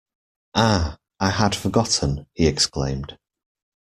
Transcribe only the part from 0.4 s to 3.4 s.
Ah, I had forgotten, he exclaimed.